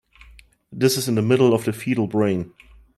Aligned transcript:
This 0.71 0.97
is 0.97 1.07
in 1.07 1.13
the 1.13 1.21
middle 1.21 1.53
of 1.53 1.65
the 1.65 1.73
fetal 1.73 2.07
brain. 2.07 2.55